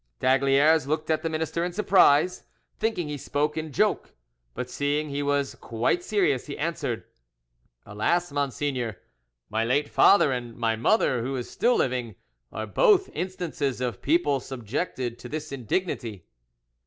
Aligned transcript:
D'Aygaliers 0.19 0.87
looked 0.87 1.11
at 1.11 1.21
the 1.21 1.29
minister 1.29 1.63
in 1.63 1.73
surprise, 1.73 2.45
thinking 2.79 3.07
he 3.07 3.19
spoke 3.19 3.55
in 3.55 3.71
joke; 3.71 4.15
but 4.55 4.67
seeing 4.67 5.09
he 5.09 5.21
was 5.21 5.53
quite 5.53 6.03
serious, 6.03 6.47
he 6.47 6.57
answered: 6.57 7.03
"Alas, 7.85 8.31
monseigneur, 8.31 8.97
my 9.51 9.63
late 9.63 9.87
father 9.89 10.31
and 10.31 10.57
my 10.57 10.75
mother, 10.75 11.21
who 11.21 11.35
is 11.35 11.47
still 11.51 11.75
living, 11.75 12.15
are 12.51 12.65
both 12.65 13.09
instances 13.13 13.79
of 13.79 14.01
people 14.01 14.39
subjected 14.39 15.19
to 15.19 15.29
this 15.29 15.51
indignity." 15.51 16.25